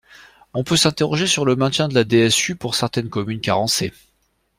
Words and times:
On 0.55 0.63
peut 0.63 0.77
s’interroger 0.77 1.27
sur 1.27 1.45
le 1.45 1.55
maintien 1.55 1.87
de 1.87 1.93
la 1.93 2.03
DSU 2.03 2.55
pour 2.55 2.73
certaines 2.73 3.09
communes 3.11 3.39
carencées. 3.39 3.93